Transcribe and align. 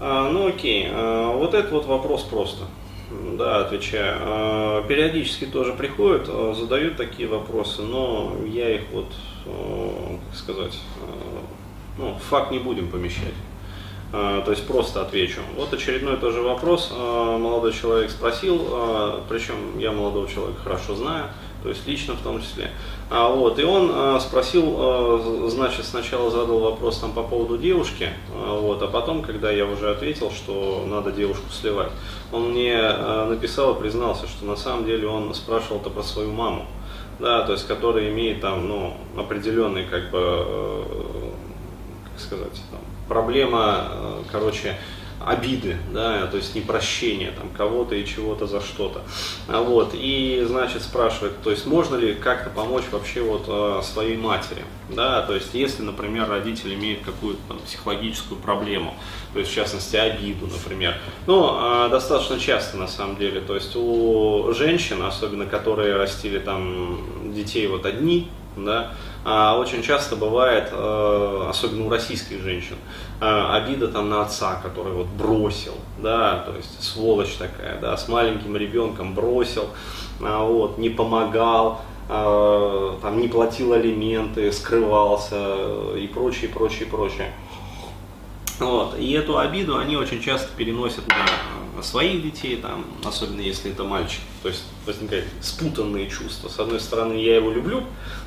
А, 0.00 0.30
ну 0.30 0.48
окей, 0.48 0.88
а, 0.90 1.36
вот 1.36 1.54
это 1.54 1.72
вот 1.72 1.86
вопрос 1.86 2.22
просто. 2.22 2.64
Да, 3.36 3.60
отвечаю. 3.60 4.16
А, 4.20 4.82
периодически 4.86 5.44
тоже 5.44 5.72
приходят, 5.72 6.26
задают 6.56 6.96
такие 6.96 7.28
вопросы, 7.28 7.82
но 7.82 8.34
я 8.46 8.74
их 8.74 8.82
вот, 8.92 9.06
как 9.44 10.36
сказать, 10.36 10.78
ну, 11.98 12.16
факт 12.30 12.50
не 12.50 12.58
будем 12.58 12.88
помещать. 12.88 13.34
То 14.10 14.44
есть 14.48 14.66
просто 14.66 15.00
отвечу. 15.00 15.40
Вот 15.56 15.72
очередной 15.72 16.18
тоже 16.18 16.42
вопрос. 16.42 16.92
Молодой 16.94 17.72
человек 17.72 18.10
спросил, 18.10 19.22
причем 19.28 19.78
я 19.78 19.90
молодого 19.90 20.28
человека 20.28 20.60
хорошо 20.62 20.94
знаю, 20.94 21.28
то 21.62 21.68
есть 21.68 21.86
лично 21.86 22.14
в 22.14 22.20
том 22.20 22.40
числе. 22.40 22.70
Вот, 23.10 23.58
и 23.58 23.64
он 23.64 24.20
спросил, 24.20 25.48
значит, 25.48 25.84
сначала 25.84 26.30
задал 26.30 26.60
вопрос 26.60 26.98
там 26.98 27.12
по 27.12 27.22
поводу 27.22 27.58
девушки, 27.58 28.08
вот, 28.34 28.82
а 28.82 28.88
потом, 28.88 29.22
когда 29.22 29.50
я 29.50 29.66
уже 29.66 29.90
ответил, 29.90 30.30
что 30.30 30.84
надо 30.88 31.12
девушку 31.12 31.44
сливать, 31.50 31.90
он 32.32 32.50
мне 32.50 32.80
написал 33.28 33.74
и 33.74 33.80
признался, 33.80 34.26
что 34.26 34.46
на 34.46 34.56
самом 34.56 34.86
деле 34.86 35.06
он 35.06 35.34
спрашивал-то 35.34 35.90
про 35.90 36.02
свою 36.02 36.32
маму, 36.32 36.66
да, 37.18 37.42
то 37.42 37.52
есть, 37.52 37.66
которая 37.66 38.08
имеет 38.10 38.40
там, 38.40 38.66
ну, 38.66 38.94
определенный, 39.16 39.84
как 39.84 40.10
бы, 40.10 40.84
как 42.10 42.20
сказать, 42.20 42.62
там, 42.70 42.80
проблема, 43.08 43.88
э, 43.90 44.22
короче, 44.30 44.76
обиды, 45.26 45.76
да, 45.92 46.26
то 46.26 46.36
есть 46.36 46.54
непрощение 46.54 47.30
там 47.32 47.50
кого-то 47.50 47.94
и 47.94 48.04
чего-то 48.04 48.46
за 48.46 48.60
что-то. 48.60 49.02
А 49.48 49.60
вот, 49.62 49.90
и, 49.94 50.44
значит, 50.46 50.82
спрашивает, 50.82 51.40
то 51.42 51.50
есть 51.50 51.66
можно 51.66 51.96
ли 51.96 52.14
как-то 52.14 52.50
помочь 52.50 52.84
вообще 52.90 53.22
вот 53.22 53.44
э, 53.48 53.82
своей 53.82 54.16
матери, 54.16 54.64
да, 54.90 55.22
то 55.22 55.34
есть 55.34 55.54
если, 55.54 55.82
например, 55.82 56.28
родитель 56.28 56.74
имеет 56.74 57.02
какую-то 57.04 57.40
там, 57.48 57.58
психологическую 57.60 58.40
проблему, 58.40 58.94
то 59.32 59.38
есть 59.38 59.50
в 59.50 59.54
частности 59.54 59.96
обиду, 59.96 60.46
например, 60.46 60.96
ну, 61.26 61.88
достаточно 61.88 62.38
часто 62.38 62.76
на 62.76 62.88
самом 62.88 63.16
деле, 63.16 63.40
то 63.40 63.54
есть 63.54 63.74
у 63.76 64.52
женщин, 64.52 65.02
особенно 65.02 65.46
которые 65.46 65.96
растили 65.96 66.38
там 66.38 67.32
детей 67.34 67.66
вот 67.66 67.86
одни, 67.86 68.28
да, 68.56 68.92
а 69.24 69.58
очень 69.58 69.82
часто 69.82 70.16
бывает, 70.16 70.68
э, 70.72 71.46
особенно 71.48 71.86
у 71.86 71.90
российских 71.90 72.42
женщин, 72.42 72.76
э, 73.20 73.54
обида 73.54 73.88
там 73.88 74.08
на 74.08 74.22
отца, 74.22 74.60
который 74.62 74.92
вот 74.92 75.06
бросил, 75.06 75.74
да, 75.98 76.38
то 76.46 76.56
есть 76.56 76.82
сволочь 76.82 77.34
такая, 77.34 77.80
да, 77.80 77.96
с 77.96 78.08
маленьким 78.08 78.56
ребенком 78.56 79.14
бросил, 79.14 79.68
а, 80.20 80.44
вот, 80.44 80.78
не 80.78 80.90
помогал, 80.90 81.82
э, 82.08 82.92
там 83.00 83.20
не 83.20 83.28
платил 83.28 83.72
алименты, 83.72 84.52
скрывался 84.52 85.94
и 85.96 86.06
прочее, 86.06 86.50
прочее, 86.50 86.86
прочее. 86.86 87.32
Вот. 88.58 88.96
И 88.98 89.12
эту 89.12 89.38
обиду 89.38 89.78
они 89.78 89.96
очень 89.96 90.20
часто 90.22 90.48
переносят 90.56 91.06
на 91.08 91.26
своих 91.80 92.22
детей, 92.22 92.56
там, 92.56 92.84
особенно 93.04 93.40
если 93.40 93.70
это 93.70 93.84
мальчик. 93.84 94.20
То 94.42 94.48
есть 94.48 94.64
возникают 94.84 95.26
спутанные 95.40 96.10
чувства. 96.10 96.48
С 96.48 96.58
одной 96.58 96.80
стороны, 96.80 97.14
я 97.14 97.36
его 97.36 97.50
люблю, 97.50 97.84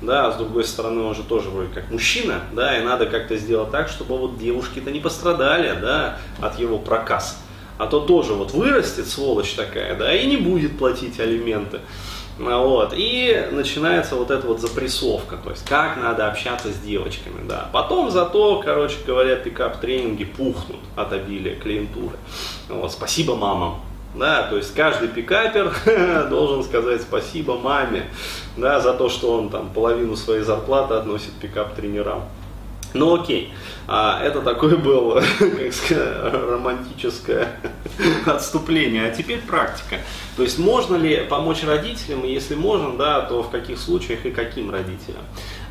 да, 0.00 0.28
а 0.28 0.32
с 0.32 0.36
другой 0.36 0.64
стороны, 0.64 1.02
он 1.02 1.14
же 1.14 1.22
тоже 1.22 1.50
вроде 1.50 1.72
как 1.72 1.90
мужчина, 1.90 2.42
да, 2.52 2.78
и 2.78 2.82
надо 2.82 3.06
как-то 3.06 3.36
сделать 3.36 3.70
так, 3.70 3.88
чтобы 3.88 4.16
вот 4.16 4.38
девушки-то 4.38 4.90
не 4.90 5.00
пострадали, 5.00 5.78
да, 5.80 6.18
от 6.40 6.58
его 6.58 6.78
проказ. 6.78 7.42
А 7.78 7.86
то 7.86 8.00
тоже 8.00 8.32
вот 8.32 8.52
вырастет 8.52 9.06
сволочь 9.06 9.52
такая, 9.52 9.96
да, 9.96 10.14
и 10.14 10.26
не 10.26 10.38
будет 10.38 10.78
платить 10.78 11.20
алименты. 11.20 11.80
Вот. 12.38 12.92
И 12.94 13.48
начинается 13.50 14.14
вот 14.16 14.30
эта 14.30 14.46
вот 14.46 14.60
запрессовка, 14.60 15.36
то 15.36 15.50
есть 15.50 15.64
как 15.66 15.96
надо 15.96 16.28
общаться 16.28 16.68
с 16.68 16.78
девочками, 16.78 17.46
да. 17.48 17.68
Потом 17.72 18.10
зато, 18.10 18.62
короче 18.62 18.96
говоря, 19.06 19.36
пикап-тренинги 19.36 20.24
пухнут 20.24 20.80
от 20.96 21.12
обилия 21.12 21.56
клиентуры. 21.56 22.16
Вот. 22.68 22.92
Спасибо 22.92 23.36
мамам, 23.36 23.80
да, 24.14 24.42
то 24.44 24.56
есть 24.56 24.74
каждый 24.74 25.08
пикапер 25.08 25.72
должен 26.30 26.62
сказать 26.62 27.02
спасибо 27.02 27.56
маме, 27.56 28.10
да, 28.56 28.80
за 28.80 28.94
то, 28.94 29.08
что 29.08 29.32
он 29.32 29.50
там 29.50 29.70
половину 29.70 30.16
своей 30.16 30.42
зарплаты 30.42 30.94
относит 30.94 31.32
пикап-тренерам. 31.40 32.22
Ну 32.94 33.20
окей, 33.20 33.52
а, 33.86 34.22
это 34.22 34.40
такое 34.40 34.76
было, 34.76 35.22
как 35.38 35.72
сказать, 35.72 36.32
романтическое 36.32 37.60
отступление. 38.26 39.06
А 39.06 39.10
теперь 39.10 39.40
практика. 39.40 40.00
То 40.36 40.42
есть 40.42 40.58
можно 40.58 40.96
ли 40.96 41.26
помочь 41.28 41.62
родителям, 41.62 42.22
и 42.22 42.32
если 42.32 42.54
можно, 42.54 42.96
да, 42.96 43.22
то 43.22 43.42
в 43.42 43.50
каких 43.50 43.78
случаях 43.78 44.24
и 44.24 44.30
каким 44.30 44.70
родителям? 44.70 45.22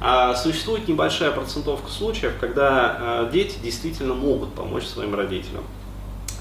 А, 0.01 0.35
существует 0.35 0.87
небольшая 0.87 1.31
процентовка 1.31 1.89
случаев, 1.89 2.33
когда 2.39 2.97
а, 2.99 3.29
дети 3.31 3.57
действительно 3.63 4.13
могут 4.13 4.53
помочь 4.53 4.85
своим 4.85 5.15
родителям. 5.15 5.63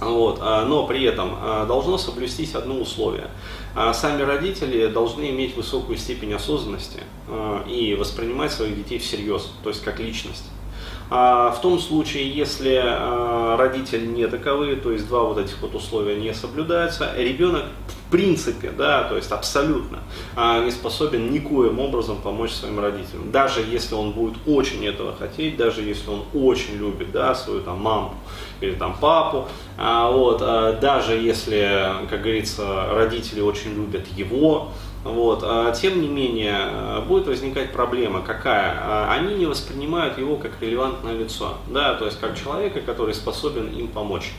Вот, 0.00 0.38
а, 0.42 0.64
но 0.64 0.86
при 0.86 1.04
этом 1.04 1.34
а, 1.40 1.66
должно 1.66 1.98
соблюстись 1.98 2.54
одно 2.54 2.78
условие. 2.78 3.28
А, 3.74 3.92
сами 3.94 4.22
родители 4.22 4.86
должны 4.86 5.30
иметь 5.30 5.56
высокую 5.56 5.98
степень 5.98 6.32
осознанности 6.34 7.00
и 7.66 7.96
воспринимать 7.98 8.52
своих 8.52 8.76
детей 8.76 8.98
всерьез, 8.98 9.50
то 9.62 9.70
есть 9.70 9.82
как 9.82 9.98
личность. 9.98 10.44
А 11.10 11.50
в 11.50 11.60
том 11.60 11.78
случае, 11.78 12.30
если 12.30 12.80
а, 12.82 13.56
родители 13.56 14.06
не 14.06 14.26
таковы, 14.26 14.76
то 14.76 14.90
есть 14.90 15.06
два 15.06 15.24
вот 15.24 15.38
этих 15.38 15.60
вот 15.60 15.74
условия 15.74 16.16
не 16.16 16.32
соблюдаются, 16.32 17.12
ребенок 17.16 17.64
в 17.88 18.10
принципе, 18.10 18.70
да, 18.70 19.04
то 19.04 19.16
есть 19.16 19.32
абсолютно 19.32 19.98
а, 20.36 20.64
не 20.64 20.70
способен 20.70 21.30
никоим 21.30 21.78
образом 21.78 22.16
помочь 22.22 22.52
своим 22.52 22.80
родителям. 22.80 23.30
Даже 23.32 23.60
если 23.60 23.94
он 23.94 24.12
будет 24.12 24.34
очень 24.46 24.86
этого 24.86 25.14
хотеть, 25.14 25.56
даже 25.56 25.82
если 25.82 26.10
он 26.10 26.22
очень 26.32 26.76
любит, 26.76 27.12
да, 27.12 27.34
свою 27.34 27.60
там 27.60 27.80
маму 27.80 28.14
или 28.60 28.74
там 28.74 28.96
папу, 28.98 29.46
вот, 29.76 30.38
даже 30.80 31.14
если, 31.14 31.92
как 32.08 32.22
говорится, 32.22 32.86
родители 32.92 33.40
очень 33.40 33.74
любят 33.74 34.06
его, 34.16 34.70
вот. 35.04 35.40
А, 35.42 35.70
тем 35.72 36.00
не 36.00 36.08
менее, 36.08 36.56
а, 36.56 37.02
будет 37.02 37.26
возникать 37.26 37.72
проблема 37.72 38.22
какая? 38.22 38.74
А, 38.80 39.12
они 39.12 39.34
не 39.34 39.44
воспринимают 39.44 40.16
его 40.16 40.36
как 40.36 40.52
релевантное 40.62 41.12
лицо, 41.12 41.58
да, 41.68 41.94
то 41.94 42.06
есть 42.06 42.18
как 42.18 42.40
человека, 42.40 42.80
который 42.80 43.12
способен 43.12 43.68
им 43.68 43.88
помочь. 43.88 44.32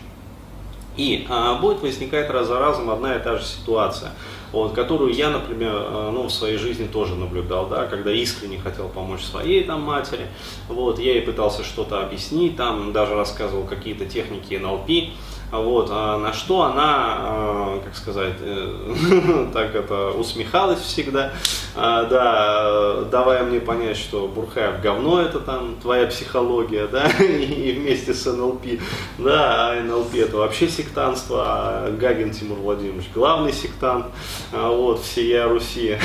И 0.97 1.27
а, 1.29 1.59
будет 1.59 1.81
возникать 1.81 2.31
раз 2.31 2.47
за 2.47 2.57
разом 2.57 2.89
одна 2.89 3.15
и 3.15 3.19
та 3.19 3.37
же 3.37 3.43
ситуация, 3.43 4.13
вот, 4.51 4.73
которую 4.73 5.13
я, 5.13 5.29
например, 5.29 5.73
ну, 6.11 6.23
в 6.23 6.31
своей 6.31 6.57
жизни 6.57 6.87
тоже 6.87 7.13
наблюдал, 7.13 7.67
да, 7.67 7.85
когда 7.85 8.11
искренне 8.11 8.57
хотел 8.57 8.87
помочь 8.89 9.21
своей 9.21 9.65
там 9.65 9.81
матери, 9.81 10.27
вот, 10.67 10.97
я 10.97 11.13
ей 11.13 11.21
пытался 11.21 11.63
что-то 11.63 12.01
объяснить, 12.01 12.55
там 12.55 12.91
даже 12.91 13.13
рассказывал 13.13 13.65
какие-то 13.65 14.05
техники 14.05 14.55
НЛП, 14.55 15.13
вот, 15.51 15.89
на 15.89 16.31
что 16.33 16.61
она, 16.63 17.74
сказать, 18.05 18.35
э, 18.39 19.47
так 19.53 19.73
это 19.73 20.11
усмехалась 20.11 20.79
всегда, 20.79 21.33
а, 21.75 22.03
да, 22.03 23.09
давая 23.09 23.43
мне 23.43 23.59
понять, 23.59 23.97
что 23.97 24.27
Бурхаев 24.27 24.79
говно 24.79 25.21
это 25.21 25.39
там 25.39 25.77
твоя 25.81 26.05
психология, 26.05 26.85
да, 26.85 27.07
и 27.19 27.71
вместе 27.71 28.13
с 28.13 28.31
НЛП, 28.31 28.79
да, 29.17 29.71
а 29.71 29.81
НЛП 29.81 30.13
это 30.16 30.38
вообще 30.38 30.69
сектанство, 30.69 31.43
а 31.47 31.91
Гагин 31.91 32.29
Тимур 32.29 32.59
Владимирович 32.59 33.07
главный 33.11 33.53
сектант, 33.53 34.05
а 34.51 34.69
вот, 34.69 35.01
всея 35.01 35.47
Руси 35.47 35.97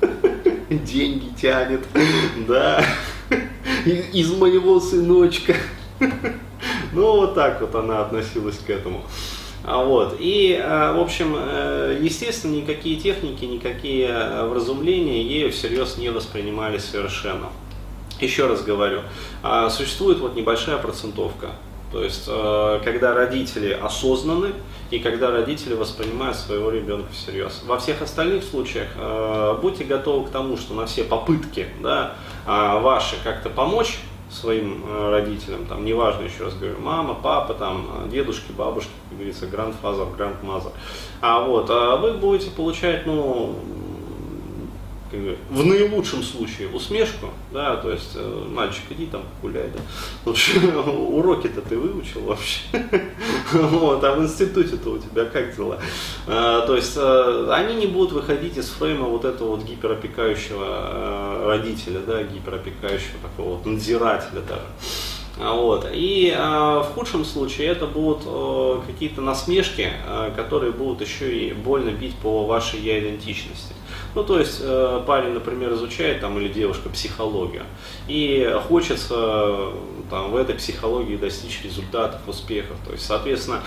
деньги 0.70 1.28
тянет, 1.40 1.86
да, 2.48 2.84
из 3.84 4.32
моего 4.32 4.80
сыночка. 4.80 5.54
Ну, 6.92 7.16
вот 7.18 7.36
так 7.36 7.60
вот 7.60 7.72
она 7.76 8.00
относилась 8.00 8.58
к 8.58 8.68
этому. 8.70 9.04
А 9.66 9.82
вот. 9.82 10.16
И, 10.20 10.52
э, 10.52 10.92
в 10.92 11.00
общем, 11.00 11.34
э, 11.36 11.98
естественно, 12.00 12.54
никакие 12.54 13.00
техники, 13.00 13.44
никакие 13.44 14.06
э, 14.06 14.46
вразумления 14.46 15.20
ею 15.20 15.50
всерьез 15.50 15.96
не 15.96 16.10
воспринимались 16.10 16.84
совершенно. 16.84 17.48
Еще 18.20 18.46
раз 18.46 18.62
говорю, 18.62 19.02
а, 19.42 19.68
существует 19.68 20.20
вот 20.20 20.36
небольшая 20.36 20.78
процентовка. 20.78 21.50
То 21.92 22.02
есть, 22.02 22.26
когда 22.26 23.14
родители 23.14 23.72
осознаны 23.72 24.52
и 24.90 24.98
когда 24.98 25.30
родители 25.30 25.74
воспринимают 25.74 26.36
своего 26.36 26.70
ребенка 26.70 27.12
всерьез. 27.12 27.62
Во 27.64 27.78
всех 27.78 28.02
остальных 28.02 28.42
случаях 28.42 28.88
будьте 29.62 29.84
готовы 29.84 30.26
к 30.26 30.30
тому, 30.30 30.56
что 30.56 30.74
на 30.74 30.86
все 30.86 31.04
попытки 31.04 31.68
да, 31.80 32.14
ваши 32.44 33.16
как-то 33.22 33.50
помочь 33.50 33.98
своим 34.30 34.82
э, 34.86 35.10
родителям, 35.10 35.66
там, 35.66 35.84
неважно, 35.84 36.24
еще 36.24 36.44
раз 36.44 36.54
говорю, 36.54 36.78
мама, 36.80 37.14
папа, 37.14 37.54
там, 37.54 38.08
дедушки, 38.10 38.52
бабушки, 38.52 38.90
как 39.08 39.18
говорится, 39.18 39.46
grandfather, 39.46 40.16
grandmother, 40.16 40.72
а 41.20 41.40
вот, 41.42 41.70
а 41.70 41.96
вы 41.96 42.14
будете 42.14 42.50
получать, 42.50 43.06
ну, 43.06 43.54
в 45.50 45.64
наилучшем 45.64 46.22
случае 46.22 46.68
усмешку, 46.68 47.28
да, 47.52 47.76
то 47.76 47.90
есть, 47.90 48.12
э, 48.14 48.44
мальчик, 48.48 48.84
иди 48.90 49.06
там 49.06 49.22
гуляй, 49.42 49.70
да, 49.72 49.80
лучше 50.24 50.58
уроки-то 50.68 51.60
ты 51.62 51.78
выучил 51.78 52.22
вообще, 52.22 52.60
вот, 53.52 54.02
а 54.04 54.14
в 54.14 54.22
институте-то 54.22 54.90
у 54.90 54.98
тебя 54.98 55.24
как 55.24 55.56
дела, 55.56 55.78
а, 56.26 56.66
то 56.66 56.76
есть, 56.76 56.94
э, 56.96 57.48
они 57.52 57.74
не 57.74 57.86
будут 57.86 58.12
выходить 58.12 58.56
из 58.56 58.68
фрейма 58.68 59.06
вот 59.06 59.24
этого 59.24 59.56
вот 59.56 59.64
гиперопекающего 59.64 60.64
э, 60.64 61.46
родителя, 61.46 62.00
да, 62.06 62.22
гиперопекающего 62.22 63.18
такого 63.22 63.56
вот 63.56 63.66
надзирателя 63.66 64.40
даже, 64.40 64.62
А, 65.38 65.52
вот. 65.54 65.86
И 65.92 66.32
э, 66.34 66.38
в 66.38 66.92
худшем 66.94 67.24
случае 67.24 67.68
это 67.68 67.86
будут 67.86 68.22
э, 68.26 68.80
какие-то 68.86 69.20
насмешки, 69.20 69.92
э, 70.06 70.32
которые 70.34 70.72
будут 70.72 71.06
еще 71.06 71.48
и 71.48 71.52
больно 71.52 71.90
бить 71.90 72.14
по 72.16 72.46
вашей 72.46 72.80
я-идентичности. 72.80 73.74
Ну, 74.16 74.24
то 74.24 74.40
есть 74.40 74.60
э, 74.62 75.02
парень, 75.06 75.34
например, 75.34 75.74
изучает 75.74 76.22
там 76.22 76.38
или 76.38 76.48
девушка 76.48 76.88
психологию, 76.88 77.64
и 78.08 78.58
хочется 78.66 79.72
там, 80.08 80.30
в 80.30 80.36
этой 80.36 80.54
психологии 80.54 81.16
достичь 81.16 81.62
результатов, 81.62 82.22
успехов. 82.26 82.78
То 82.86 82.92
есть, 82.92 83.04
соответственно, 83.04 83.60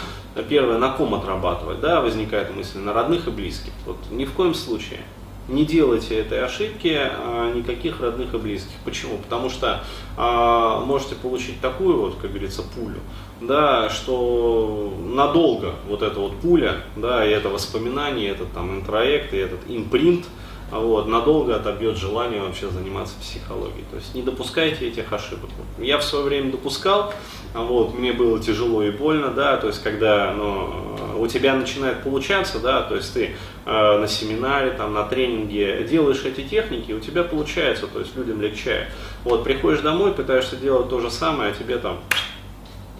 первое, 0.49 0.79
на 0.79 0.89
ком 0.89 1.13
отрабатывать, 1.13 1.81
да, 1.81 2.01
возникает 2.01 2.55
мысль, 2.55 2.79
на 2.79 2.93
родных 2.93 3.27
и 3.27 3.29
близких. 3.29 3.71
Вот 3.85 3.97
ни 4.09 4.25
в 4.25 4.33
коем 4.33 4.55
случае 4.55 5.01
не 5.49 5.65
делайте 5.65 6.19
этой 6.19 6.43
ошибки 6.43 6.95
а, 6.97 7.51
никаких 7.53 7.99
родных 8.01 8.33
и 8.33 8.37
близких. 8.37 8.75
Почему? 8.85 9.17
Потому 9.17 9.49
что 9.49 9.83
а, 10.17 10.79
можете 10.85 11.15
получить 11.15 11.59
такую 11.61 11.99
вот, 11.99 12.15
как 12.21 12.31
говорится, 12.31 12.63
пулю, 12.63 12.99
да, 13.41 13.89
что 13.89 14.93
надолго 15.03 15.75
вот 15.87 16.01
эта 16.01 16.19
вот 16.19 16.39
пуля, 16.39 16.83
да, 16.95 17.25
и 17.25 17.29
это 17.29 17.49
воспоминание, 17.49 18.29
этот 18.29 18.53
там 18.53 18.75
интроект, 18.75 19.33
и 19.33 19.37
этот 19.37 19.59
импринт, 19.67 20.25
вот, 20.71 21.07
надолго 21.07 21.55
отобьет 21.55 21.97
желание 21.97 22.41
вообще 22.41 22.69
заниматься 22.69 23.15
психологией. 23.19 23.85
То 23.89 23.97
есть 23.97 24.13
не 24.13 24.21
допускайте 24.21 24.87
этих 24.87 25.11
ошибок. 25.11 25.49
Я 25.79 25.97
в 25.97 26.03
свое 26.03 26.25
время 26.25 26.51
допускал, 26.51 27.11
вот, 27.55 27.95
мне 27.97 28.13
было 28.13 28.39
тяжело 28.39 28.83
и 28.83 28.91
больно, 28.91 29.31
да, 29.31 29.57
то 29.57 29.67
есть 29.67 29.81
когда 29.81 30.31
ну, 30.37 30.98
у 31.19 31.27
тебя 31.27 31.55
начинает 31.55 32.03
получаться, 32.03 32.59
да, 32.59 32.81
то 32.81 32.95
есть 32.95 33.13
ты 33.13 33.35
э, 33.65 33.97
на 33.97 34.07
семинаре, 34.07 34.71
там, 34.71 34.93
на 34.93 35.03
тренинге 35.03 35.83
делаешь 35.83 36.23
эти 36.25 36.41
техники, 36.41 36.91
у 36.91 36.99
тебя 36.99 37.23
получается, 37.23 37.87
то 37.87 37.99
есть 37.99 38.15
людям 38.15 38.41
легче. 38.41 38.87
Вот, 39.23 39.43
приходишь 39.43 39.81
домой, 39.81 40.13
пытаешься 40.13 40.55
делать 40.55 40.89
то 40.89 40.99
же 40.99 41.11
самое, 41.11 41.51
а 41.51 41.53
тебе 41.53 41.77
там, 41.77 41.99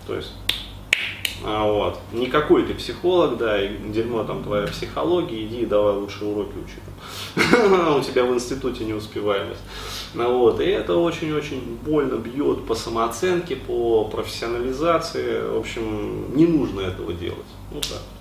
то 0.07 0.15
есть 0.15 0.31
а, 1.43 1.71
вот. 1.71 1.99
Никакой 2.11 2.65
ты 2.65 2.73
психолог, 2.73 3.37
да, 3.37 3.63
и 3.63 3.69
дерьмо 3.89 4.23
там 4.23 4.43
твоя 4.43 4.67
психология, 4.67 5.45
иди 5.45 5.65
давай 5.65 5.93
лучше 5.93 6.25
уроки 6.25 6.53
учи. 6.57 6.79
У 7.97 8.01
тебя 8.01 8.25
в 8.25 8.33
институте 8.33 8.83
неуспеваемость. 8.83 9.61
Ну, 10.13 10.37
вот. 10.37 10.59
И 10.59 10.65
это 10.65 10.95
очень-очень 10.95 11.77
больно 11.85 12.15
бьет 12.15 12.65
по 12.65 12.75
самооценке, 12.75 13.55
по 13.55 14.05
профессионализации. 14.05 15.41
В 15.41 15.57
общем, 15.57 16.35
не 16.35 16.45
нужно 16.45 16.81
этого 16.81 17.13
делать. 17.13 17.39
Ну 17.71 17.81
так. 17.81 18.18